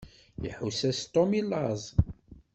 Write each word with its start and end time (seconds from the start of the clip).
Iḥuss-as 0.47 0.99
Tom 1.13 1.31
i 1.39 1.41
laẓ. 1.49 1.83